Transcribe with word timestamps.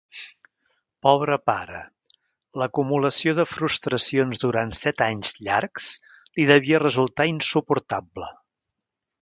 Pobre 1.07 1.35
pare, 1.49 1.81
l'acumulació 2.61 3.35
de 3.41 3.45
frustracions 3.51 4.41
durant 4.47 4.73
set 4.81 5.05
anys 5.11 5.37
llargs 5.49 5.93
li 6.39 6.49
devia 6.57 6.83
resultar 6.87 7.29
insuportable. 7.37 8.33